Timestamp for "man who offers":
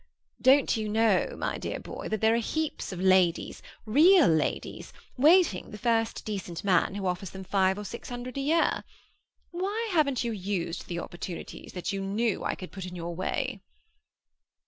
6.63-7.29